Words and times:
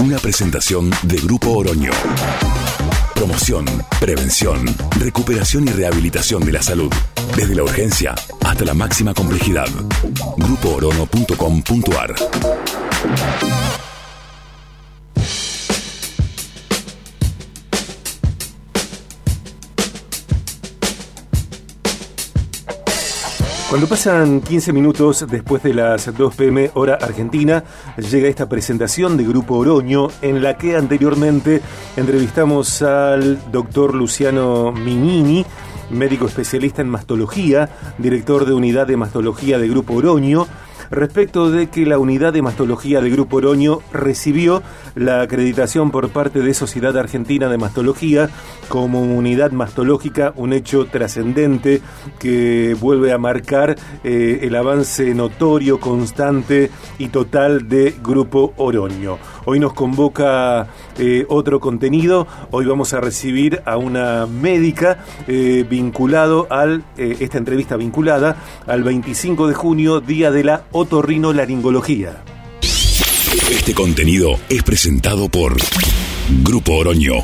Una 0.00 0.18
presentación 0.18 0.90
de 1.02 1.16
Grupo 1.16 1.50
Oroño. 1.50 1.90
Promoción, 3.16 3.64
prevención, 3.98 4.64
recuperación 5.00 5.66
y 5.66 5.72
rehabilitación 5.72 6.44
de 6.44 6.52
la 6.52 6.62
salud. 6.62 6.92
Desde 7.34 7.56
la 7.56 7.64
urgencia 7.64 8.14
hasta 8.44 8.64
la 8.64 8.74
máxima 8.74 9.12
complejidad. 9.12 9.66
GrupoOrono.com.ar 10.36 12.14
Cuando 23.68 23.86
pasan 23.86 24.40
15 24.40 24.72
minutos 24.72 25.26
después 25.28 25.62
de 25.62 25.74
las 25.74 26.16
2 26.16 26.34
pm 26.34 26.70
hora 26.72 26.94
argentina, 26.94 27.62
llega 27.98 28.26
esta 28.26 28.48
presentación 28.48 29.18
de 29.18 29.24
Grupo 29.24 29.58
Oroño 29.58 30.08
en 30.22 30.42
la 30.42 30.56
que 30.56 30.74
anteriormente 30.74 31.60
entrevistamos 31.94 32.80
al 32.80 33.52
doctor 33.52 33.94
Luciano 33.94 34.72
Minini, 34.72 35.44
médico 35.90 36.24
especialista 36.24 36.80
en 36.80 36.88
mastología, 36.88 37.68
director 37.98 38.46
de 38.46 38.54
unidad 38.54 38.86
de 38.86 38.96
mastología 38.96 39.58
de 39.58 39.68
Grupo 39.68 39.96
Oroño, 39.96 40.46
respecto 40.90 41.50
de 41.50 41.68
que 41.68 41.86
la 41.86 41.98
unidad 41.98 42.32
de 42.32 42.42
mastología 42.42 43.00
de 43.00 43.10
Grupo 43.10 43.36
Oroño 43.36 43.80
recibió 43.92 44.62
la 44.94 45.22
acreditación 45.22 45.90
por 45.90 46.10
parte 46.10 46.40
de 46.40 46.54
Sociedad 46.54 46.96
Argentina 46.96 47.48
de 47.48 47.58
Mastología 47.58 48.30
como 48.68 49.02
unidad 49.02 49.52
mastológica, 49.52 50.32
un 50.36 50.52
hecho 50.52 50.86
trascendente 50.86 51.80
que 52.18 52.76
vuelve 52.80 53.12
a 53.12 53.18
marcar 53.18 53.76
eh, 54.04 54.40
el 54.42 54.56
avance 54.56 55.14
notorio, 55.14 55.80
constante 55.80 56.70
y 56.98 57.08
total 57.08 57.68
de 57.68 57.94
Grupo 58.02 58.52
Oroño. 58.56 59.18
Hoy 59.50 59.60
nos 59.60 59.72
convoca 59.72 60.66
eh, 60.98 61.24
otro 61.30 61.58
contenido, 61.58 62.26
hoy 62.50 62.66
vamos 62.66 62.92
a 62.92 63.00
recibir 63.00 63.62
a 63.64 63.78
una 63.78 64.26
médica 64.26 65.06
eh, 65.26 65.64
vinculado 65.66 66.46
al, 66.50 66.84
esta 66.98 67.38
entrevista 67.38 67.78
vinculada 67.78 68.36
al 68.66 68.82
25 68.82 69.48
de 69.48 69.54
junio, 69.54 70.00
Día 70.02 70.30
de 70.30 70.44
la 70.44 70.64
Otorrinolaringología. 70.72 72.22
Este 73.50 73.72
contenido 73.72 74.38
es 74.50 74.62
presentado 74.62 75.30
por 75.30 75.56
Grupo 76.44 76.74
Oroño. 76.74 77.14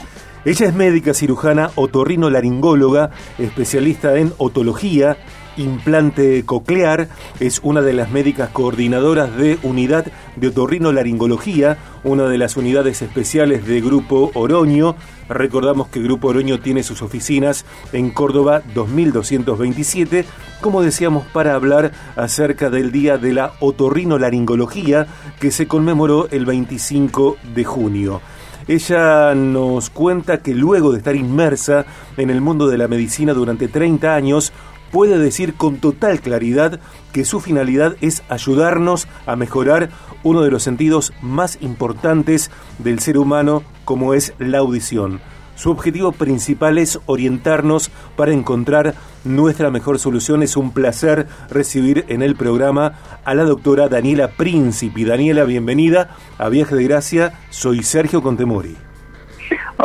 Ella 0.46 0.66
es 0.66 0.74
médica 0.74 1.12
cirujana 1.12 1.72
otorrinolaringóloga, 1.74 3.10
especialista 3.38 4.16
en 4.16 4.32
otología, 4.38 5.18
implante 5.56 6.44
coclear, 6.44 7.08
es 7.40 7.60
una 7.62 7.80
de 7.80 7.92
las 7.92 8.10
médicas 8.10 8.50
coordinadoras 8.50 9.36
de 9.36 9.58
Unidad 9.62 10.06
de 10.36 10.48
Otorrinolaringología, 10.48 11.78
una 12.02 12.24
de 12.24 12.38
las 12.38 12.56
unidades 12.56 13.02
especiales 13.02 13.66
de 13.66 13.80
Grupo 13.80 14.30
Oroño. 14.34 14.96
Recordamos 15.28 15.88
que 15.88 16.02
Grupo 16.02 16.28
Oroño 16.28 16.60
tiene 16.60 16.82
sus 16.82 17.02
oficinas 17.02 17.64
en 17.92 18.10
Córdoba 18.10 18.62
2227, 18.74 20.24
como 20.60 20.82
decíamos, 20.82 21.26
para 21.26 21.54
hablar 21.54 21.92
acerca 22.16 22.70
del 22.70 22.92
Día 22.92 23.18
de 23.18 23.32
la 23.32 23.52
Otorrinolaringología 23.60 25.06
que 25.40 25.50
se 25.50 25.66
conmemoró 25.66 26.28
el 26.30 26.44
25 26.44 27.36
de 27.54 27.64
junio. 27.64 28.20
Ella 28.66 29.34
nos 29.34 29.90
cuenta 29.90 30.38
que 30.38 30.54
luego 30.54 30.92
de 30.92 30.98
estar 30.98 31.14
inmersa 31.14 31.84
en 32.16 32.30
el 32.30 32.40
mundo 32.40 32.66
de 32.66 32.78
la 32.78 32.88
medicina 32.88 33.34
durante 33.34 33.68
30 33.68 34.14
años, 34.14 34.52
puede 34.94 35.18
decir 35.18 35.54
con 35.54 35.78
total 35.78 36.20
claridad 36.20 36.78
que 37.12 37.24
su 37.24 37.40
finalidad 37.40 37.96
es 38.00 38.22
ayudarnos 38.28 39.08
a 39.26 39.34
mejorar 39.34 39.90
uno 40.22 40.42
de 40.42 40.52
los 40.52 40.62
sentidos 40.62 41.12
más 41.20 41.58
importantes 41.60 42.52
del 42.78 43.00
ser 43.00 43.18
humano 43.18 43.64
como 43.84 44.14
es 44.14 44.34
la 44.38 44.58
audición. 44.58 45.20
Su 45.56 45.72
objetivo 45.72 46.12
principal 46.12 46.78
es 46.78 47.00
orientarnos 47.06 47.90
para 48.14 48.32
encontrar 48.32 48.94
nuestra 49.24 49.68
mejor 49.72 49.98
solución. 49.98 50.44
Es 50.44 50.56
un 50.56 50.70
placer 50.70 51.26
recibir 51.50 52.04
en 52.06 52.22
el 52.22 52.36
programa 52.36 52.92
a 53.24 53.34
la 53.34 53.42
doctora 53.42 53.88
Daniela 53.88 54.28
Príncipe. 54.28 55.04
Daniela, 55.04 55.42
bienvenida 55.42 56.16
a 56.38 56.48
Viaje 56.48 56.76
de 56.76 56.84
Gracia. 56.84 57.40
Soy 57.50 57.82
Sergio 57.82 58.22
Contemori. 58.22 58.76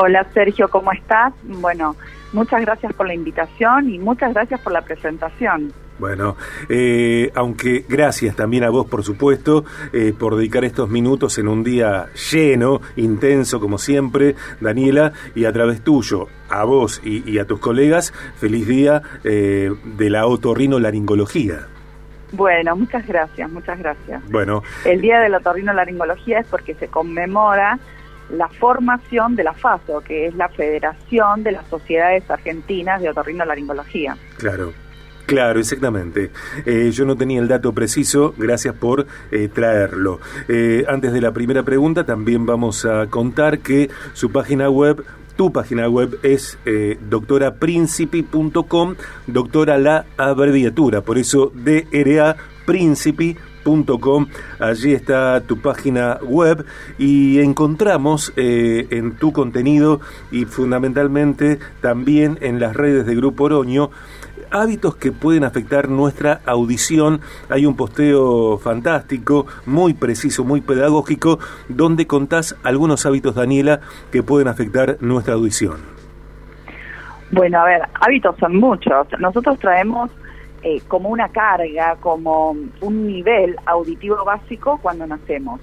Hola 0.01 0.25
Sergio, 0.33 0.69
¿cómo 0.69 0.93
estás? 0.93 1.33
Bueno, 1.43 1.97
muchas 2.31 2.61
gracias 2.61 2.93
por 2.93 3.05
la 3.05 3.13
invitación 3.13 3.89
y 3.89 3.99
muchas 3.99 4.33
gracias 4.33 4.61
por 4.61 4.71
la 4.71 4.81
presentación. 4.81 5.73
Bueno, 5.97 6.37
eh, 6.69 7.29
aunque 7.35 7.83
gracias 7.85 8.33
también 8.33 8.63
a 8.63 8.69
vos, 8.69 8.87
por 8.87 9.03
supuesto, 9.03 9.65
eh, 9.91 10.13
por 10.17 10.37
dedicar 10.37 10.63
estos 10.63 10.87
minutos 10.87 11.37
en 11.37 11.49
un 11.49 11.65
día 11.65 12.07
lleno, 12.31 12.79
intenso, 12.95 13.59
como 13.59 13.77
siempre, 13.77 14.35
Daniela, 14.61 15.11
y 15.35 15.43
a 15.43 15.51
través 15.51 15.81
tuyo, 15.81 16.27
a 16.49 16.63
vos 16.63 17.01
y, 17.03 17.37
a 17.37 17.45
tus 17.45 17.59
colegas, 17.59 18.13
feliz 18.37 18.67
día 18.67 19.01
eh, 19.25 19.69
de 19.83 20.09
la 20.09 20.27
otorrinolaringología. 20.27 21.67
Bueno, 22.31 22.73
muchas 22.77 23.05
gracias, 23.05 23.51
muchas 23.51 23.79
gracias. 23.79 24.21
Bueno. 24.29 24.63
El 24.85 25.01
Día 25.01 25.19
de 25.19 25.29
la 25.29 25.39
Otorrinolaringología 25.39 26.39
es 26.39 26.47
porque 26.47 26.75
se 26.75 26.87
conmemora 26.87 27.79
la 28.29 28.47
formación 28.47 29.35
de 29.35 29.43
la 29.43 29.53
FASO, 29.53 30.01
que 30.01 30.27
es 30.27 30.35
la 30.35 30.49
Federación 30.49 31.43
de 31.43 31.53
las 31.53 31.67
Sociedades 31.67 32.29
Argentinas 32.29 33.01
de 33.01 33.09
Otorrinolaringología. 33.09 34.17
Claro. 34.37 34.73
Claro, 35.25 35.59
exactamente. 35.59 36.31
Eh, 36.65 36.89
yo 36.91 37.05
no 37.05 37.15
tenía 37.15 37.39
el 37.39 37.47
dato 37.47 37.71
preciso, 37.71 38.33
gracias 38.35 38.73
por 38.73 39.05
eh, 39.29 39.47
traerlo. 39.47 40.19
Eh, 40.47 40.83
antes 40.87 41.13
de 41.13 41.21
la 41.21 41.31
primera 41.31 41.61
pregunta, 41.61 42.03
también 42.03 42.47
vamos 42.47 42.83
a 42.83 43.05
contar 43.05 43.59
que 43.59 43.91
su 44.13 44.31
página 44.31 44.71
web 44.71 45.05
tu 45.39 45.53
página 45.53 45.87
web 45.87 46.19
es 46.21 46.57
eh, 46.65 46.97
doctoraprincipi.com, 47.09 48.95
doctora 49.25 49.77
la 49.77 50.05
abreviatura, 50.17 50.99
por 50.99 51.17
eso 51.17 51.53
DRA 51.55 52.35
Allí 54.59 54.93
está 54.93 55.41
tu 55.41 55.57
página 55.57 56.19
web 56.21 56.65
y 56.97 57.39
encontramos 57.39 58.33
en 58.35 59.15
tu 59.15 59.31
contenido 59.31 60.01
y 60.31 60.45
fundamentalmente 60.45 61.59
también 61.81 62.37
en 62.41 62.59
las 62.59 62.75
redes 62.75 63.05
de 63.05 63.15
Grupo 63.15 63.45
Oroño 63.45 63.91
hábitos 64.51 64.95
que 64.95 65.11
pueden 65.11 65.43
afectar 65.43 65.89
nuestra 65.89 66.41
audición. 66.45 67.21
Hay 67.49 67.65
un 67.65 67.75
posteo 67.75 68.57
fantástico, 68.57 69.45
muy 69.65 69.93
preciso, 69.93 70.43
muy 70.43 70.61
pedagógico, 70.61 71.39
donde 71.67 72.07
contás 72.07 72.55
algunos 72.63 73.05
hábitos, 73.05 73.35
Daniela, 73.35 73.81
que 74.11 74.23
pueden 74.23 74.47
afectar 74.47 74.97
nuestra 75.01 75.35
audición. 75.35 75.77
Bueno, 77.31 77.59
a 77.59 77.65
ver, 77.65 77.81
hábitos 78.01 78.35
son 78.39 78.55
muchos. 78.57 79.07
Nosotros 79.19 79.59
traemos 79.59 80.09
eh, 80.63 80.81
como 80.87 81.09
una 81.09 81.29
carga, 81.29 81.95
como 81.99 82.55
un 82.81 83.07
nivel 83.07 83.55
auditivo 83.65 84.23
básico 84.25 84.79
cuando 84.81 85.07
nacemos. 85.07 85.59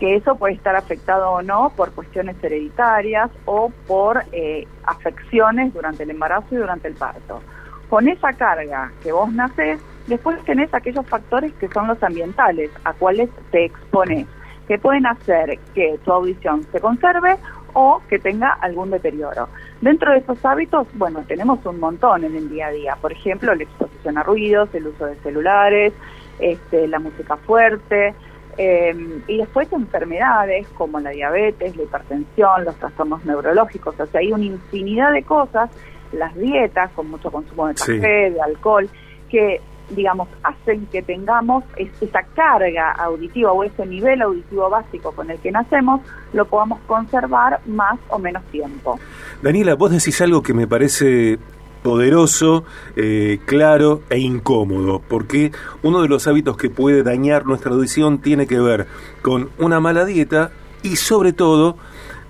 Que 0.00 0.16
eso 0.16 0.34
puede 0.36 0.54
estar 0.54 0.74
afectado 0.74 1.30
o 1.30 1.42
no 1.42 1.72
por 1.76 1.92
cuestiones 1.92 2.36
hereditarias 2.42 3.30
o 3.44 3.70
por 3.86 4.24
eh, 4.32 4.66
afecciones 4.84 5.72
durante 5.72 6.02
el 6.02 6.10
embarazo 6.10 6.48
y 6.50 6.56
durante 6.56 6.88
el 6.88 6.94
parto. 6.94 7.40
Con 7.88 8.08
esa 8.08 8.32
carga 8.32 8.90
que 9.02 9.12
vos 9.12 9.32
nacés, 9.32 9.80
después 10.06 10.42
tenés 10.44 10.72
aquellos 10.74 11.06
factores 11.06 11.52
que 11.54 11.68
son 11.68 11.86
los 11.86 12.02
ambientales, 12.02 12.70
a 12.84 12.94
cuales 12.94 13.28
te 13.50 13.66
expones, 13.66 14.26
que 14.66 14.78
pueden 14.78 15.06
hacer 15.06 15.58
que 15.74 15.98
tu 16.04 16.10
audición 16.10 16.66
se 16.72 16.80
conserve 16.80 17.36
o 17.72 18.02
que 18.08 18.18
tenga 18.18 18.52
algún 18.52 18.90
deterioro. 18.90 19.48
Dentro 19.80 20.12
de 20.12 20.18
esos 20.18 20.44
hábitos, 20.44 20.86
bueno, 20.94 21.24
tenemos 21.26 21.64
un 21.66 21.80
montón 21.80 22.24
en 22.24 22.36
el 22.36 22.48
día 22.48 22.68
a 22.68 22.70
día. 22.70 22.96
Por 23.00 23.12
ejemplo, 23.12 23.54
la 23.54 23.62
exposición 23.62 24.18
a 24.18 24.22
ruidos, 24.22 24.68
el 24.74 24.86
uso 24.86 25.06
de 25.06 25.16
celulares, 25.16 25.92
este, 26.38 26.88
la 26.88 26.98
música 26.98 27.36
fuerte, 27.36 28.14
eh, 28.58 28.94
y 29.26 29.38
después 29.38 29.72
enfermedades 29.72 30.68
como 30.76 31.00
la 31.00 31.10
diabetes, 31.10 31.76
la 31.76 31.82
hipertensión, 31.84 32.64
los 32.64 32.76
trastornos 32.76 33.24
neurológicos. 33.24 33.98
O 33.98 34.06
sea, 34.06 34.20
hay 34.20 34.32
una 34.32 34.44
infinidad 34.44 35.12
de 35.12 35.22
cosas 35.22 35.70
las 36.12 36.34
dietas 36.36 36.90
con 36.92 37.08
mucho 37.08 37.30
consumo 37.30 37.68
de 37.68 37.74
café, 37.74 38.30
de 38.30 38.40
alcohol, 38.40 38.88
que 39.30 39.60
digamos, 39.90 40.28
hacen 40.42 40.86
que 40.86 41.02
tengamos 41.02 41.64
esa 41.76 42.22
carga 42.34 42.92
auditiva 42.92 43.52
o 43.52 43.64
ese 43.64 43.86
nivel 43.86 44.22
auditivo 44.22 44.70
básico 44.70 45.12
con 45.12 45.30
el 45.30 45.38
que 45.38 45.50
nacemos, 45.50 46.00
lo 46.32 46.46
podamos 46.46 46.80
conservar 46.86 47.60
más 47.66 47.98
o 48.08 48.18
menos 48.18 48.42
tiempo. 48.44 48.98
Daniela, 49.42 49.74
vos 49.74 49.90
decís 49.90 50.20
algo 50.20 50.42
que 50.42 50.54
me 50.54 50.66
parece 50.66 51.38
poderoso, 51.82 52.64
eh, 52.96 53.40
claro 53.44 54.02
e 54.08 54.18
incómodo, 54.18 55.02
porque 55.08 55.52
uno 55.82 56.02
de 56.02 56.08
los 56.08 56.26
hábitos 56.26 56.56
que 56.56 56.70
puede 56.70 57.02
dañar 57.02 57.44
nuestra 57.44 57.72
audición 57.72 58.20
tiene 58.20 58.46
que 58.46 58.60
ver 58.60 58.86
con 59.20 59.50
una 59.58 59.80
mala 59.80 60.04
dieta 60.04 60.52
y 60.82 60.96
sobre 60.96 61.32
todo 61.32 61.76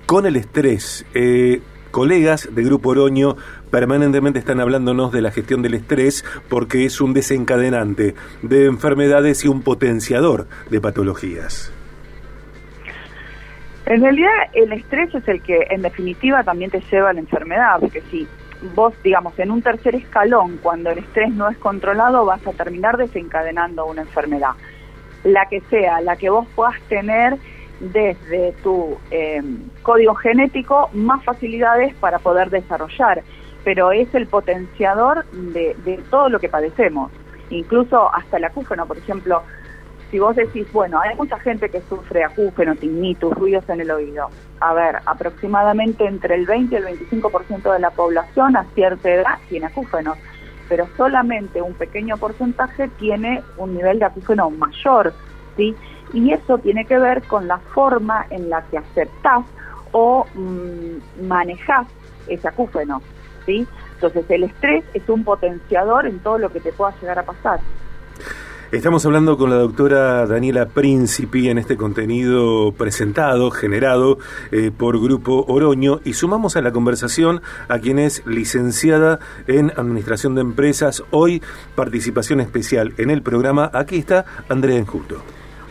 con 0.07 0.27
el 0.27 0.37
estrés. 0.37 1.05
Eh, 1.15 1.61
colegas 1.93 2.49
de 2.53 2.65
Grupo 2.65 2.89
Oroño 2.89 3.37
permanentemente 3.71 4.41
están 4.41 4.59
hablándonos 4.59 5.13
de 5.13 5.23
la 5.23 5.31
gestión 5.31 5.63
del 5.63 5.75
estrés 5.75 6.25
porque 6.49 6.85
es 6.85 7.01
un 7.01 7.15
desencadenante 7.15 8.17
de 8.43 8.67
enfermedades 8.67 9.45
y 9.45 9.49
un 9.49 9.63
potenciador 9.63 10.49
de 10.71 10.81
patologías. 10.81 11.73
En 13.87 14.01
realidad 14.01 14.31
el 14.55 14.73
estrés 14.73 15.15
es 15.15 15.29
el 15.29 15.43
que 15.43 15.67
en 15.71 15.83
definitiva 15.83 16.43
también 16.43 16.71
te 16.71 16.81
lleva 16.91 17.11
a 17.11 17.13
la 17.13 17.21
enfermedad, 17.21 17.79
porque 17.81 18.01
si 18.11 18.27
vos, 18.75 18.95
digamos, 19.03 19.39
en 19.39 19.51
un 19.51 19.61
tercer 19.61 19.95
escalón, 19.95 20.59
cuando 20.63 20.91
el 20.91 20.99
estrés 20.99 21.33
no 21.33 21.49
es 21.49 21.59
controlado, 21.59 22.25
vas 22.25 22.47
a 22.47 22.53
terminar 22.53 22.97
desencadenando 22.97 23.85
una 23.87 24.03
enfermedad. 24.03 24.53
La 25.25 25.47
que 25.47 25.61
sea, 25.63 26.01
la 26.01 26.17
que 26.17 26.31
vos 26.31 26.47
puedas 26.55 26.81
tener 26.89 27.37
desde 27.83 28.53
tu 28.63 28.97
eh, 29.11 29.43
código 29.83 30.15
genético 30.15 30.89
más 30.93 31.25
facilidades 31.25 31.95
para 31.97 32.19
poder 32.21 32.51
desarrollar, 32.51 33.23
pero 33.65 33.93
es 33.93 34.15
el 34.15 34.27
potenciador 34.27 35.25
de, 35.33 35.77
de 35.85 35.99
todo 36.11 36.29
lo 36.29 36.39
que 36.39 36.49
padecemos, 36.49 37.11
incluso 37.51 38.13
hasta 38.15 38.37
el 38.37 38.45
acúfeno, 38.45 38.87
por 38.87 38.99
ejemplo, 38.99 39.43
si 40.13 40.19
vos 40.19 40.37
decís, 40.37 40.71
bueno, 40.73 41.01
hay 41.01 41.17
mucha 41.17 41.39
gente 41.41 41.71
que 41.71 41.81
sufre 41.89 42.23
acúfeno, 42.23 42.77
tinnitus, 42.77 43.33
ruidos 43.33 43.67
en 43.71 43.81
el 43.81 43.91
oído. 43.91 44.29
A 44.61 44.75
ver, 44.75 44.97
aproximadamente 45.07 46.05
entre 46.05 46.35
el 46.35 46.45
20 46.45 46.75
y 46.75 46.79
el 46.79 46.85
25% 46.85 47.73
de 47.73 47.79
la 47.81 47.91
población 47.91 48.55
a 48.57 48.65
cierta 48.75 49.09
edad 49.09 49.39
tiene 49.49 49.67
acúfenos, 49.67 50.19
pero 50.69 50.87
solamente 50.99 51.63
un 51.63 51.73
pequeño 51.73 52.19
porcentaje 52.19 52.89
tiene 52.99 53.43
un 53.57 53.75
nivel 53.75 53.99
de 53.99 54.05
acúfeno 54.05 54.51
mayor, 54.51 55.15
¿sí? 55.57 55.75
Y 56.13 56.33
eso 56.33 56.59
tiene 56.59 56.85
que 56.85 56.99
ver 56.99 57.23
con 57.23 57.49
la 57.49 57.59
forma 57.59 58.27
en 58.31 58.51
la 58.51 58.63
que 58.63 58.79
aceptás 58.79 59.45
o 59.93 60.27
mmm, 60.35 61.27
manejás 61.27 61.87
ese 62.27 62.49
acúfeno, 62.49 63.03
¿sí? 63.47 63.67
Entonces 63.95 64.25
el 64.31 64.45
estrés 64.45 64.85
es 64.95 65.09
un 65.09 65.25
potenciador 65.25 66.07
en 66.07 66.19
todo 66.21 66.39
lo 66.39 66.51
que 66.51 66.61
te 66.61 66.73
pueda 66.73 66.95
llegar 67.01 67.19
a 67.19 67.23
pasar. 67.23 67.61
Estamos 68.73 69.05
hablando 69.05 69.37
con 69.37 69.51
la 69.51 69.57
doctora 69.57 70.27
Daniela 70.27 70.65
Príncipe 70.65 71.51
en 71.51 71.59
este 71.59 71.77
contenido 71.77 72.73
presentado, 72.73 73.51
generado 73.51 74.17
eh, 74.51 74.71
por 74.75 74.99
Grupo 74.99 75.45
Oroño 75.47 76.01
y 76.05 76.15
sumamos 76.15 76.57
a 76.57 76.63
la 76.63 76.73
conversación 76.73 77.43
a 77.69 77.79
quien 77.81 77.99
es 77.99 78.27
licenciada 78.27 79.19
en 79.47 79.73
Administración 79.77 80.35
de 80.35 80.41
Empresas, 80.41 81.05
hoy 81.11 81.43
participación 81.75 82.41
especial 82.41 82.95
en 82.97 83.11
el 83.11 83.21
programa. 83.21 83.71
Aquí 83.75 83.99
está 83.99 84.25
Andrea 84.49 84.79
Enjuto. 84.79 85.23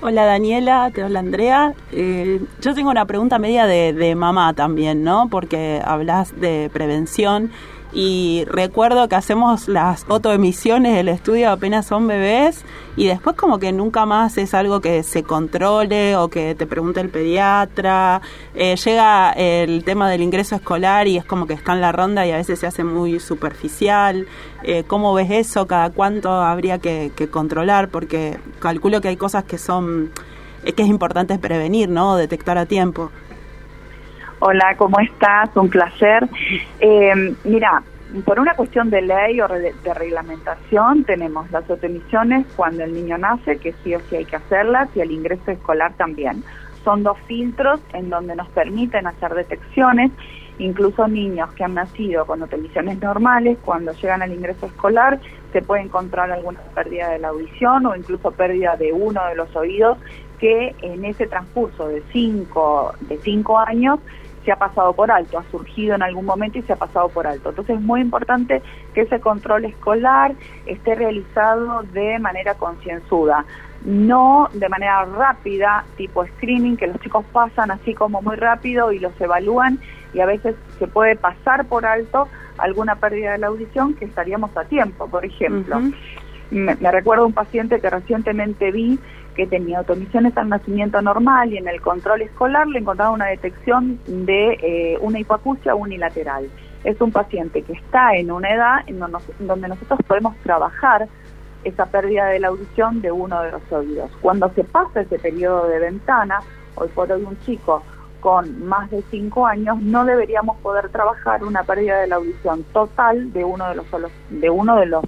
Hola 0.03 0.25
Daniela, 0.25 0.89
te 0.91 1.03
habla 1.03 1.19
Andrea. 1.19 1.75
Eh, 1.91 2.41
yo 2.59 2.73
tengo 2.73 2.89
una 2.89 3.05
pregunta 3.05 3.37
media 3.37 3.67
de, 3.67 3.93
de 3.93 4.15
mamá 4.15 4.55
también, 4.55 5.03
¿no? 5.03 5.27
Porque 5.29 5.79
hablas 5.85 6.41
de 6.41 6.71
prevención 6.73 7.51
y 7.93 8.45
recuerdo 8.47 9.09
que 9.09 9.15
hacemos 9.15 9.67
las 9.67 10.05
autoemisiones 10.07 10.95
del 10.95 11.09
estudio 11.09 11.51
apenas 11.51 11.85
son 11.85 12.07
bebés 12.07 12.63
y 12.95 13.07
después 13.07 13.35
como 13.35 13.59
que 13.59 13.71
nunca 13.71 14.05
más 14.05 14.37
es 14.37 14.53
algo 14.53 14.79
que 14.79 15.03
se 15.03 15.23
controle 15.23 16.15
o 16.15 16.29
que 16.29 16.55
te 16.55 16.65
pregunte 16.65 17.01
el 17.01 17.09
pediatra. 17.09 18.21
Eh, 18.55 18.75
llega 18.75 19.31
el 19.31 19.83
tema 19.83 20.09
del 20.09 20.21
ingreso 20.21 20.55
escolar 20.55 21.07
y 21.07 21.17
es 21.17 21.25
como 21.25 21.47
que 21.47 21.53
está 21.53 21.73
en 21.73 21.81
la 21.81 21.91
ronda 21.91 22.25
y 22.25 22.31
a 22.31 22.37
veces 22.37 22.59
se 22.59 22.67
hace 22.67 22.83
muy 22.83 23.19
superficial. 23.19 24.27
Eh, 24.63 24.83
¿Cómo 24.87 25.13
ves 25.13 25.31
eso? 25.31 25.67
¿Cada 25.67 25.89
cuánto 25.89 26.31
habría 26.31 26.79
que, 26.79 27.11
que 27.15 27.29
controlar? 27.29 27.89
Porque 27.89 28.39
calculo 28.59 29.01
que 29.01 29.09
hay 29.09 29.17
cosas 29.17 29.43
que 29.43 29.57
son 29.57 30.11
eh, 30.63 30.73
que 30.73 30.83
es 30.83 30.89
importante 30.89 31.37
prevenir, 31.39 31.89
¿no? 31.89 32.15
Detectar 32.15 32.57
a 32.57 32.65
tiempo. 32.65 33.11
Hola, 34.43 34.73
¿cómo 34.75 34.99
estás? 34.99 35.55
Un 35.55 35.69
placer. 35.69 36.27
Eh, 36.79 37.35
mira, 37.43 37.83
por 38.25 38.39
una 38.39 38.55
cuestión 38.55 38.89
de 38.89 39.03
ley 39.03 39.39
o 39.39 39.47
de, 39.47 39.71
reglamentación, 39.93 41.03
tenemos 41.03 41.51
las 41.51 41.69
autoemisiones 41.69 42.47
cuando 42.55 42.83
el 42.83 42.91
niño 42.91 43.19
nace, 43.19 43.59
que 43.59 43.75
sí 43.83 43.93
o 43.93 43.99
sí 44.09 44.15
hay 44.15 44.25
que 44.25 44.37
hacerlas, 44.37 44.89
y 44.95 45.01
el 45.01 45.11
ingreso 45.11 45.51
escolar 45.51 45.93
también. 45.93 46.43
Son 46.83 47.03
dos 47.03 47.19
filtros 47.27 47.81
en 47.93 48.09
donde 48.09 48.35
nos 48.35 48.49
permiten 48.49 49.05
hacer 49.05 49.35
detecciones, 49.35 50.11
incluso 50.57 51.07
niños 51.07 51.53
que 51.53 51.63
han 51.63 51.75
nacido 51.75 52.25
con 52.25 52.41
autoemisiones 52.41 52.99
normales, 52.99 53.59
cuando 53.63 53.91
llegan 53.91 54.23
al 54.23 54.33
ingreso 54.33 54.65
escolar, 54.65 55.19
se 55.53 55.61
puede 55.61 55.83
encontrar 55.83 56.31
alguna 56.31 56.61
pérdida 56.73 57.11
de 57.11 57.19
la 57.19 57.27
audición 57.27 57.85
o 57.85 57.95
incluso 57.95 58.31
pérdida 58.31 58.75
de 58.75 58.91
uno 58.91 59.23
de 59.27 59.35
los 59.35 59.55
oídos 59.55 59.99
que 60.39 60.73
en 60.81 61.05
ese 61.05 61.27
transcurso 61.27 61.87
de 61.87 62.01
cinco, 62.11 62.95
de 63.01 63.19
cinco 63.19 63.59
años 63.59 63.99
se 64.43 64.51
ha 64.51 64.55
pasado 64.55 64.93
por 64.93 65.11
alto, 65.11 65.37
ha 65.37 65.43
surgido 65.51 65.95
en 65.95 66.03
algún 66.03 66.25
momento 66.25 66.57
y 66.57 66.63
se 66.63 66.73
ha 66.73 66.75
pasado 66.75 67.09
por 67.09 67.27
alto. 67.27 67.49
Entonces 67.49 67.75
es 67.75 67.81
muy 67.81 68.01
importante 68.01 68.61
que 68.93 69.01
ese 69.01 69.19
control 69.19 69.65
escolar 69.65 70.33
esté 70.65 70.95
realizado 70.95 71.83
de 71.93 72.19
manera 72.19 72.55
concienzuda, 72.55 73.45
no 73.83 74.49
de 74.53 74.69
manera 74.69 75.05
rápida, 75.05 75.85
tipo 75.97 76.25
screening, 76.25 76.77
que 76.77 76.87
los 76.87 76.99
chicos 76.99 77.25
pasan 77.31 77.71
así 77.71 77.93
como 77.93 78.21
muy 78.21 78.35
rápido 78.35 78.91
y 78.91 78.99
los 78.99 79.19
evalúan 79.19 79.79
y 80.13 80.19
a 80.19 80.25
veces 80.25 80.55
se 80.77 80.87
puede 80.87 81.15
pasar 81.15 81.65
por 81.65 81.85
alto 81.85 82.27
alguna 82.57 82.95
pérdida 82.95 83.31
de 83.31 83.37
la 83.39 83.47
audición 83.47 83.95
que 83.95 84.05
estaríamos 84.05 84.55
a 84.57 84.65
tiempo, 84.65 85.07
por 85.07 85.25
ejemplo. 85.25 85.77
Uh 85.77 85.81
-huh. 85.81 85.95
me, 86.51 86.75
me 86.75 86.91
recuerdo 86.91 87.25
un 87.25 87.33
paciente 87.33 87.79
que 87.79 87.89
recientemente 87.89 88.71
vi 88.71 88.99
que 89.35 89.47
tenía 89.47 89.79
automisiones 89.79 90.35
al 90.37 90.49
nacimiento 90.49 91.01
normal 91.01 91.53
y 91.53 91.57
en 91.57 91.67
el 91.67 91.81
control 91.81 92.21
escolar 92.21 92.67
le 92.67 92.79
encontraron 92.79 93.15
una 93.15 93.27
detección 93.27 93.99
de 94.05 94.57
eh, 94.61 94.97
una 95.01 95.19
hipoacusia 95.19 95.75
unilateral. 95.75 96.49
Es 96.83 96.99
un 96.99 97.11
paciente 97.11 97.61
que 97.61 97.73
está 97.73 98.15
en 98.15 98.31
una 98.31 98.49
edad 98.49 98.79
en 98.87 98.99
donde 99.47 99.67
nosotros 99.67 99.99
podemos 100.07 100.35
trabajar 100.37 101.07
esa 101.63 101.85
pérdida 101.85 102.27
de 102.27 102.39
la 102.39 102.47
audición 102.47 103.01
de 103.01 103.11
uno 103.11 103.41
de 103.41 103.51
los 103.51 103.71
oídos. 103.71 104.11
Cuando 104.21 104.49
se 104.53 104.63
pasa 104.63 105.01
ese 105.01 105.19
periodo 105.19 105.67
de 105.67 105.79
ventana, 105.79 106.39
hoy 106.75 106.87
por 106.89 107.11
hoy 107.11 107.23
un 107.23 107.39
chico 107.41 107.83
con 108.19 108.65
más 108.65 108.89
de 108.91 109.03
5 109.09 109.47
años 109.47 109.81
no 109.81 110.05
deberíamos 110.05 110.57
poder 110.57 110.89
trabajar 110.89 111.43
una 111.43 111.63
pérdida 111.63 111.99
de 111.99 112.07
la 112.07 112.17
audición 112.17 112.63
total 112.71 113.33
de 113.33 113.43
uno 113.43 113.67
de 113.69 113.75
los 113.75 113.87
solos, 113.87 114.11
de 114.29 114.49
uno 114.49 114.77
de 114.77 114.85
los 114.85 115.03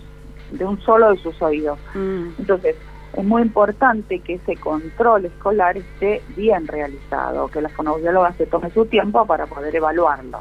de 0.52 0.66
un 0.66 0.80
solo 0.82 1.12
de 1.12 1.18
sus 1.18 1.42
oídos. 1.42 1.80
Mm. 1.96 2.28
Entonces, 2.38 2.76
es 3.14 3.24
muy 3.24 3.42
importante 3.44 4.20
que 4.20 4.36
ese 4.36 4.56
control 4.56 5.26
escolar 5.26 5.78
esté 5.78 6.24
bien 6.36 6.68
realizado, 6.68 7.48
que 7.48 7.62
la 7.62 7.70
fonoaudióloga 7.70 8.34
se 8.34 8.46
tome 8.48 8.72
su 8.72 8.86
tiempo 8.86 9.26
para 9.26 9.46
poder 9.46 9.76
evaluarlo. 9.76 10.40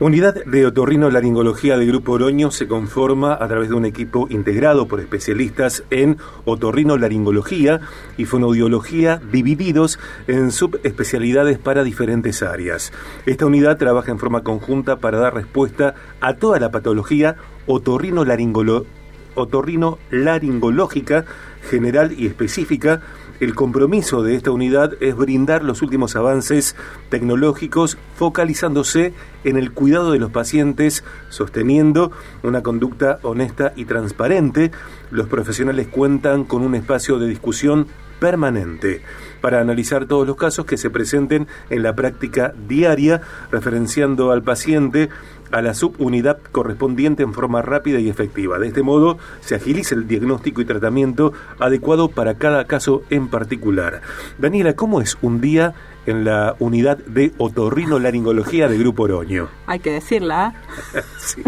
Unidad 0.00 0.44
de 0.44 0.66
otorrino-laringología 0.66 1.76
de 1.76 1.86
Grupo 1.86 2.12
Oroño 2.12 2.50
se 2.50 2.66
conforma 2.66 3.34
a 3.34 3.46
través 3.46 3.68
de 3.68 3.76
un 3.76 3.84
equipo 3.84 4.26
integrado 4.30 4.88
por 4.88 4.98
especialistas 4.98 5.84
en 5.90 6.16
otorrino-laringología 6.44 7.80
y 8.16 8.24
fonoaudiología 8.24 9.20
divididos 9.30 10.00
en 10.26 10.50
subespecialidades 10.50 11.58
para 11.58 11.84
diferentes 11.84 12.42
áreas. 12.42 12.92
Esta 13.26 13.46
unidad 13.46 13.76
trabaja 13.76 14.10
en 14.10 14.18
forma 14.18 14.42
conjunta 14.42 14.96
para 14.96 15.18
dar 15.18 15.34
respuesta 15.34 15.94
a 16.20 16.34
toda 16.34 16.58
la 16.58 16.72
patología 16.72 17.36
otorrino-laringología 17.66 19.01
otorrino 19.34 19.98
laringológica 20.10 21.24
general 21.68 22.12
y 22.18 22.26
específica, 22.26 23.00
el 23.42 23.56
compromiso 23.56 24.22
de 24.22 24.36
esta 24.36 24.52
unidad 24.52 24.92
es 25.00 25.16
brindar 25.16 25.64
los 25.64 25.82
últimos 25.82 26.14
avances 26.14 26.76
tecnológicos 27.08 27.98
focalizándose 28.14 29.14
en 29.42 29.56
el 29.56 29.72
cuidado 29.72 30.12
de 30.12 30.20
los 30.20 30.30
pacientes, 30.30 31.02
sosteniendo 31.28 32.12
una 32.44 32.62
conducta 32.62 33.18
honesta 33.22 33.72
y 33.74 33.84
transparente. 33.84 34.70
Los 35.10 35.26
profesionales 35.26 35.88
cuentan 35.88 36.44
con 36.44 36.62
un 36.62 36.76
espacio 36.76 37.18
de 37.18 37.26
discusión 37.26 37.88
permanente 38.22 39.02
para 39.40 39.60
analizar 39.60 40.06
todos 40.06 40.24
los 40.24 40.36
casos 40.36 40.64
que 40.64 40.76
se 40.76 40.90
presenten 40.90 41.48
en 41.70 41.82
la 41.82 41.96
práctica 41.96 42.54
diaria, 42.68 43.20
referenciando 43.50 44.30
al 44.30 44.42
paciente 44.42 45.08
a 45.50 45.60
la 45.60 45.74
subunidad 45.74 46.38
correspondiente 46.52 47.24
en 47.24 47.34
forma 47.34 47.62
rápida 47.62 47.98
y 47.98 48.08
efectiva. 48.08 48.60
De 48.60 48.68
este 48.68 48.84
modo, 48.84 49.18
se 49.40 49.56
agiliza 49.56 49.96
el 49.96 50.06
diagnóstico 50.06 50.60
y 50.60 50.64
tratamiento 50.64 51.32
adecuado 51.58 52.10
para 52.10 52.34
cada 52.34 52.64
caso 52.66 53.02
en 53.10 53.26
particular. 53.26 54.02
Daniela, 54.38 54.74
¿cómo 54.74 55.00
es 55.00 55.18
un 55.20 55.40
día 55.40 55.74
en 56.06 56.24
la 56.24 56.54
unidad 56.60 56.98
de 56.98 57.32
otorrinolaringología 57.38 58.68
de 58.68 58.78
Grupo 58.78 59.02
Oroño? 59.02 59.48
Hay 59.66 59.80
que 59.80 59.90
decirla. 59.90 60.54
sí. 61.18 61.42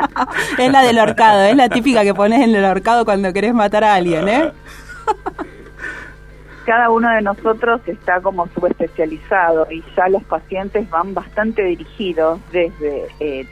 es 0.58 0.70
la 0.70 0.82
del 0.82 0.98
horcado, 0.98 1.44
es 1.44 1.56
la 1.56 1.70
típica 1.70 2.02
que 2.02 2.12
pones 2.12 2.42
en 2.42 2.54
el 2.54 2.64
horcado 2.66 3.06
cuando 3.06 3.32
querés 3.32 3.54
matar 3.54 3.84
a 3.84 3.94
alguien, 3.94 4.28
¿eh? 4.28 4.52
cada 6.70 6.88
uno 6.88 7.10
de 7.10 7.20
nosotros 7.20 7.80
está 7.86 8.20
como 8.20 8.46
subespecializado 8.46 9.66
y 9.72 9.82
ya 9.96 10.08
los 10.08 10.22
pacientes 10.22 10.88
van 10.88 11.14
bastante 11.14 11.64
dirigidos 11.64 12.38
desde 12.52 13.08
eh, 13.18 13.44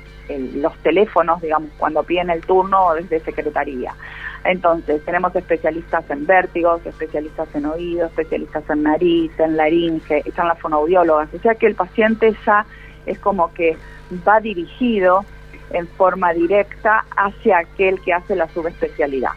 los 0.54 0.72
teléfonos, 0.84 1.42
digamos, 1.42 1.68
cuando 1.78 2.04
piden 2.04 2.30
el 2.30 2.42
turno 2.42 2.86
o 2.86 2.94
desde 2.94 3.18
secretaría. 3.18 3.92
Entonces, 4.44 5.04
tenemos 5.04 5.34
especialistas 5.34 6.08
en 6.10 6.26
vértigos, 6.26 6.86
especialistas 6.86 7.52
en 7.56 7.66
oído, 7.66 8.06
especialistas 8.06 8.62
en 8.70 8.84
nariz, 8.84 9.32
en 9.40 9.56
laringe, 9.56 10.22
están 10.24 10.46
las 10.46 10.60
fonoaudiólogas. 10.60 11.34
O 11.34 11.40
sea 11.40 11.56
que 11.56 11.66
el 11.66 11.74
paciente 11.74 12.36
ya 12.46 12.66
es 13.04 13.18
como 13.18 13.52
que 13.52 13.76
va 14.28 14.38
dirigido 14.38 15.24
en 15.70 15.88
forma 15.88 16.32
directa 16.34 17.04
hacia 17.16 17.58
aquel 17.58 18.00
que 18.00 18.12
hace 18.12 18.36
la 18.36 18.46
subespecialidad. 18.50 19.32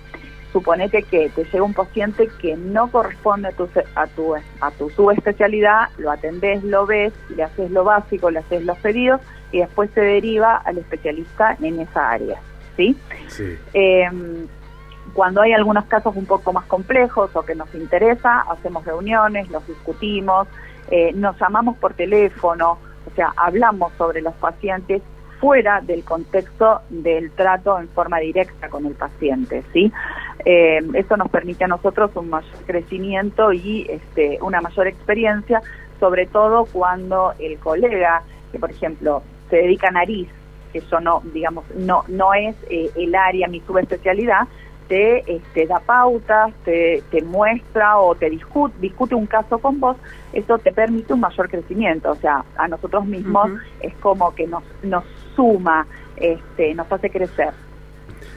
Suponete 0.51 1.03
que 1.03 1.29
te 1.29 1.43
llega 1.45 1.63
un 1.63 1.73
paciente 1.73 2.29
que 2.39 2.55
no 2.55 2.91
corresponde 2.91 3.49
a 3.49 3.51
tu, 3.51 3.69
a 3.95 4.07
tu, 4.07 4.35
a 4.35 4.71
tu 4.71 4.89
subespecialidad, 4.89 5.89
lo 5.97 6.11
atendés, 6.11 6.63
lo 6.63 6.85
ves, 6.85 7.13
le 7.35 7.43
haces 7.43 7.71
lo 7.71 7.83
básico, 7.83 8.29
le 8.29 8.39
haces 8.39 8.63
los 8.65 8.77
pedidos 8.79 9.21
y 9.51 9.59
después 9.59 9.89
se 9.93 10.01
deriva 10.01 10.57
al 10.57 10.77
especialista 10.77 11.57
en 11.61 11.79
esa 11.79 12.09
área. 12.09 12.39
¿sí? 12.75 12.95
Sí. 13.27 13.57
Em, 13.73 14.47
cuando 15.13 15.41
hay 15.41 15.53
algunos 15.53 15.85
casos 15.85 16.15
un 16.15 16.25
poco 16.25 16.53
más 16.53 16.65
complejos 16.65 17.35
o 17.35 17.41
que 17.43 17.55
nos 17.55 17.73
interesa, 17.75 18.41
hacemos 18.41 18.85
reuniones, 18.85 19.49
los 19.49 19.65
discutimos, 19.67 20.47
eh, 20.89 21.11
nos 21.13 21.37
llamamos 21.39 21.77
por 21.77 21.93
teléfono, 21.93 22.77
o 23.05 23.15
sea, 23.15 23.33
hablamos 23.35 23.91
sobre 23.97 24.21
los 24.21 24.33
pacientes 24.35 25.01
fuera 25.39 25.81
del 25.81 26.03
contexto 26.03 26.81
del 26.89 27.31
trato 27.31 27.79
en 27.79 27.89
forma 27.89 28.19
directa 28.19 28.69
con 28.69 28.85
el 28.85 28.93
paciente, 28.93 29.63
¿sí? 29.73 29.91
Eh, 30.45 30.79
eso 30.93 31.17
nos 31.17 31.29
permite 31.29 31.65
a 31.65 31.67
nosotros 31.67 32.11
un 32.15 32.29
mayor 32.29 32.65
crecimiento 32.65 33.53
y 33.53 33.85
este, 33.89 34.39
una 34.41 34.61
mayor 34.61 34.87
experiencia, 34.87 35.61
sobre 35.99 36.25
todo 36.25 36.65
cuando 36.65 37.33
el 37.39 37.57
colega, 37.59 38.23
que 38.51 38.59
por 38.59 38.71
ejemplo 38.71 39.21
se 39.49 39.57
dedica 39.57 39.89
a 39.89 39.91
nariz, 39.91 40.29
que 40.71 40.79
eso 40.79 40.99
no, 40.99 41.21
digamos, 41.33 41.65
no, 41.75 42.03
no 42.07 42.33
es 42.33 42.55
eh, 42.69 42.89
el 42.95 43.13
área, 43.13 43.47
mi 43.47 43.59
subespecialidad, 43.61 44.47
te 44.87 45.23
este, 45.35 45.67
da 45.67 45.79
pautas, 45.79 46.53
te, 46.65 47.01
te 47.11 47.21
muestra 47.21 47.97
o 47.97 48.13
te 48.13 48.29
discute, 48.29 48.75
discute 48.79 49.15
un 49.15 49.25
caso 49.25 49.57
con 49.59 49.79
vos, 49.79 49.95
eso 50.33 50.57
te 50.57 50.73
permite 50.73 51.13
un 51.13 51.21
mayor 51.21 51.49
crecimiento. 51.49 52.11
O 52.11 52.15
sea, 52.15 52.43
a 52.57 52.67
nosotros 52.67 53.05
mismos 53.05 53.51
es 53.79 53.93
como 54.01 54.35
que 54.35 54.47
nos, 54.47 54.63
nos 54.83 55.05
suma, 55.33 55.87
este, 56.17 56.73
nos 56.73 56.91
hace 56.91 57.09
crecer. 57.09 57.53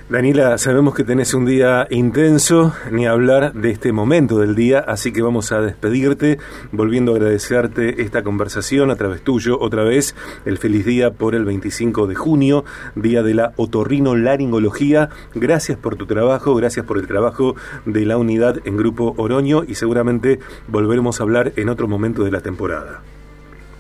Daniela, 0.09 0.59
sabemos 0.59 0.95
que 0.95 1.02
tenés 1.02 1.33
un 1.33 1.47
día 1.47 1.87
intenso, 1.88 2.75
ni 2.90 3.07
hablar 3.07 3.54
de 3.54 3.71
este 3.71 3.90
momento 3.90 4.38
del 4.38 4.54
día, 4.54 4.81
así 4.81 5.12
que 5.12 5.23
vamos 5.23 5.50
a 5.50 5.62
despedirte, 5.62 6.38
volviendo 6.73 7.12
a 7.12 7.16
agradecerte 7.16 8.02
esta 8.02 8.23
conversación 8.23 8.90
a 8.90 8.97
través 8.97 9.23
tuyo, 9.23 9.59
otra 9.59 9.83
vez, 9.83 10.14
el 10.45 10.59
feliz 10.59 10.85
día 10.85 11.11
por 11.11 11.35
el 11.35 11.47
25 11.47 12.07
de 12.07 12.14
junio, 12.14 12.66
día 12.95 13.23
de 13.23 13.33
la 13.33 13.54
otorrino 13.57 14.14
laringología. 14.14 15.09
Gracias 15.35 15.78
por 15.78 15.97
tu 15.97 16.04
trabajo, 16.04 16.54
gracias 16.54 16.85
por 16.85 16.99
el 16.99 17.07
trabajo 17.07 17.57
de 17.87 18.04
la 18.04 18.19
unidad 18.19 18.61
en 18.66 18.76
Grupo 18.76 19.14
Oroño 19.16 19.64
y 19.66 19.75
seguramente 19.75 20.38
volveremos 20.69 21.19
a 21.19 21.23
hablar 21.23 21.52
en 21.57 21.71
otro 21.71 21.88
momento 21.88 22.25
de 22.25 22.31
la 22.31 22.40
temporada. 22.40 23.02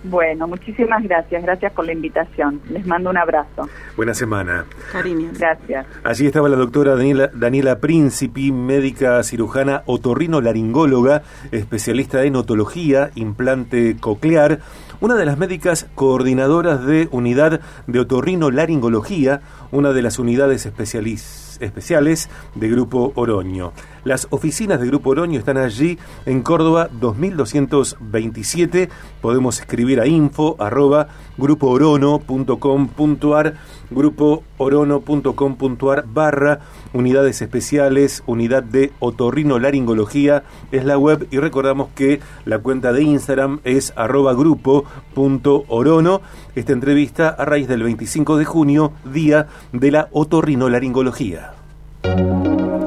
Bueno, 0.04 0.46
muchísimas 0.46 1.02
gracias. 1.02 1.42
Gracias 1.42 1.72
por 1.72 1.86
la 1.86 1.92
invitación. 1.92 2.60
Les 2.68 2.86
mando 2.86 3.08
un 3.08 3.16
abrazo. 3.16 3.68
Buena 3.96 4.12
semana. 4.12 4.66
Cariño. 4.92 5.30
Gracias. 5.32 5.86
Allí 6.04 6.26
estaba 6.26 6.48
la 6.50 6.56
doctora 6.56 6.94
Daniela, 6.94 7.30
Daniela 7.32 7.78
Príncipe, 7.80 8.52
médica 8.52 9.22
cirujana 9.22 9.82
otorrino 9.86 10.42
laringóloga, 10.42 11.22
especialista 11.52 12.22
en 12.24 12.36
otología, 12.36 13.10
implante 13.14 13.96
coclear, 13.98 14.60
una 15.00 15.14
de 15.14 15.24
las 15.24 15.38
médicas 15.38 15.88
coordinadoras 15.94 16.84
de 16.84 17.08
unidad 17.10 17.60
de 17.86 18.00
otorrino 18.00 18.50
laringología, 18.50 19.40
una 19.72 19.92
de 19.92 20.02
las 20.02 20.18
unidades 20.18 20.66
especialistas 20.66 21.44
especiales 21.60 22.28
de 22.54 22.68
Grupo 22.68 23.12
Oroño. 23.14 23.72
Las 24.04 24.28
oficinas 24.30 24.80
de 24.80 24.86
Grupo 24.86 25.10
Oroño 25.10 25.38
están 25.38 25.56
allí 25.56 25.98
en 26.26 26.42
Córdoba 26.42 26.90
2227. 27.00 28.90
Podemos 29.22 29.60
escribir 29.60 30.00
a 30.00 30.06
info 30.06 30.56
arroba 30.58 31.08
grupoorono.com.ar 31.38 33.54
grupoorono.com.ar 33.90 36.04
barra 36.06 36.60
unidades 36.92 37.40
especiales, 37.42 38.22
unidad 38.26 38.62
de 38.62 38.92
otorrinolaringología 38.98 40.44
es 40.70 40.84
la 40.84 40.98
web 40.98 41.26
y 41.30 41.38
recordamos 41.38 41.88
que 41.94 42.20
la 42.44 42.58
cuenta 42.58 42.92
de 42.92 43.02
Instagram 43.02 43.60
es 43.64 43.94
arroba 43.96 44.34
grupo.orono. 44.34 46.20
Esta 46.54 46.72
entrevista 46.72 47.30
a 47.30 47.46
raíz 47.46 47.68
del 47.68 47.82
25 47.82 48.36
de 48.36 48.44
junio, 48.44 48.92
día 49.04 49.48
de 49.72 49.90
la 49.90 50.08
otorrinolaringología. 50.12 51.63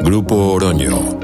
Grupo 0.08 0.54
Oroño. 0.54 1.20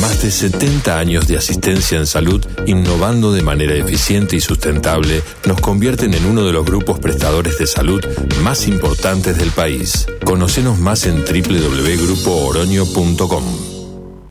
Más 0.00 0.22
de 0.22 0.30
70 0.30 0.98
años 0.98 1.28
de 1.28 1.36
asistencia 1.36 1.98
en 1.98 2.06
salud, 2.06 2.42
innovando 2.64 3.32
de 3.32 3.42
manera 3.42 3.74
eficiente 3.74 4.34
y 4.34 4.40
sustentable, 4.40 5.20
nos 5.44 5.60
convierten 5.60 6.14
en 6.14 6.24
uno 6.24 6.46
de 6.46 6.54
los 6.54 6.64
grupos 6.64 6.98
prestadores 7.00 7.58
de 7.58 7.66
salud 7.66 8.02
más 8.42 8.66
importantes 8.66 9.36
del 9.36 9.50
país. 9.50 10.06
Conocenos 10.24 10.78
más 10.78 11.04
en 11.04 11.22
www.grupooroño.com. 11.22 13.75